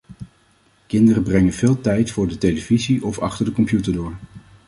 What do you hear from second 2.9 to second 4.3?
of de achter de computer door.